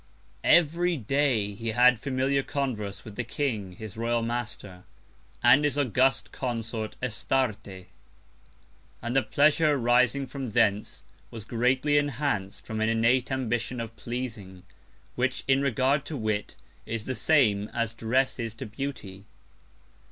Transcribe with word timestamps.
Every 0.47 0.97
Day 0.97 1.53
he 1.53 1.67
had 1.73 1.99
familiar 1.99 2.41
Converse 2.41 3.05
with 3.05 3.15
the 3.17 3.23
King, 3.23 3.73
his 3.73 3.95
Royal 3.97 4.23
Master, 4.23 4.83
and 5.43 5.63
his 5.63 5.77
august 5.77 6.31
Consort, 6.31 6.95
Astarte. 7.03 7.85
And 9.03 9.15
the 9.15 9.21
Pleasure 9.21 9.73
arising 9.73 10.25
from 10.25 10.53
thence 10.53 11.03
was 11.29 11.45
greatly 11.45 11.99
enhanc'd 11.99 12.65
from 12.65 12.81
an 12.81 12.89
innate 12.89 13.31
Ambition 13.31 13.79
of 13.79 13.95
pleasing, 13.95 14.63
which, 15.13 15.43
in 15.47 15.61
regard 15.61 16.03
to 16.05 16.17
Wit, 16.17 16.55
is 16.87 17.05
the 17.05 17.13
same, 17.13 17.67
as 17.71 17.93
Dress 17.93 18.39
is 18.39 18.55
to 18.55 18.65
Beauty. 18.65 19.25